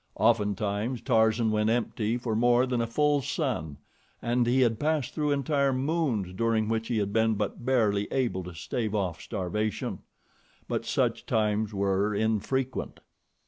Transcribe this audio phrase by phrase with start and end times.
[0.17, 3.77] Oftentimes Tarzan went empty for more than a full sun,
[4.19, 8.43] and he had passed through entire moons during which he had been but barely able
[8.45, 9.99] to stave off starvation;
[10.67, 12.99] but such times were infrequent.